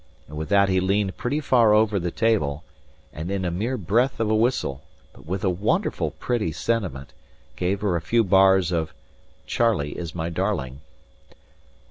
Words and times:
And 0.27 0.35
with 0.35 0.49
that 0.49 0.67
he 0.67 0.79
leaned 0.79 1.15
pretty 1.17 1.39
far 1.39 1.75
over 1.75 1.99
the 1.99 2.09
table, 2.09 2.63
and 3.13 3.29
in 3.29 3.45
a 3.45 3.51
mere 3.51 3.77
breath 3.77 4.19
of 4.19 4.31
a 4.31 4.35
whistle, 4.35 4.81
but 5.13 5.27
with 5.27 5.43
a 5.43 5.51
wonderful 5.51 6.09
pretty 6.09 6.51
sentiment, 6.53 7.13
gave 7.55 7.81
her 7.81 7.95
a 7.95 8.01
few 8.01 8.23
bars 8.23 8.71
of 8.71 8.95
"Charlie 9.45 9.95
is 9.95 10.15
my 10.15 10.31
darling." 10.31 10.81